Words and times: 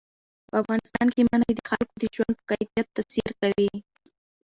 په 0.49 0.55
افغانستان 0.61 1.07
کې 1.13 1.21
منی 1.29 1.51
د 1.55 1.59
خلکو 1.69 1.93
د 2.01 2.05
ژوند 2.15 2.35
په 2.37 2.43
کیفیت 2.49 2.87
تاثیر 2.95 3.29
کوي. 3.41 3.71